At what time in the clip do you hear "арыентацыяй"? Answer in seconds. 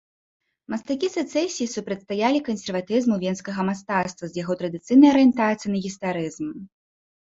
5.15-5.71